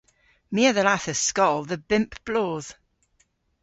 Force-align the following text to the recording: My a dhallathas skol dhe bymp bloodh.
My 0.53 0.61
a 0.69 0.71
dhallathas 0.75 1.21
skol 1.29 1.59
dhe 1.69 1.77
bymp 1.89 2.11
bloodh. 2.25 2.71